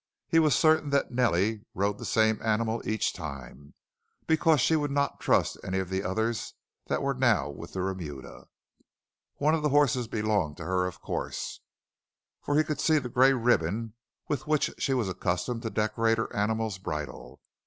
He 0.27 0.39
was 0.39 0.55
certain 0.55 0.89
that 0.89 1.11
Nellie 1.11 1.63
rode 1.75 1.99
the 1.99 2.05
same 2.05 2.41
animal 2.41 2.81
each 2.89 3.13
time, 3.13 3.75
because 4.25 4.59
she 4.59 4.75
would 4.75 4.89
not 4.89 5.19
trust 5.19 5.59
any 5.63 5.77
of 5.77 5.89
the 5.91 6.01
others 6.03 6.55
that 6.87 7.03
were 7.03 7.13
now 7.13 7.51
with 7.51 7.73
the 7.73 7.83
remuda. 7.83 8.47
One 9.35 9.53
of 9.53 9.61
the 9.61 9.69
horses 9.69 10.07
belonged 10.07 10.57
to 10.57 10.65
her 10.65 10.87
of 10.87 11.01
course, 11.01 11.59
for 12.41 12.57
he 12.57 12.63
could 12.63 12.79
see 12.81 12.97
the 12.97 13.09
gay 13.09 13.33
ribbon 13.33 13.93
with 14.27 14.47
which 14.47 14.71
she 14.79 14.95
was 14.95 15.07
accustomed 15.07 15.61
to 15.61 15.69
decorate 15.69 16.17
her 16.17 16.35
animal's 16.35 16.79
bridle. 16.79 17.39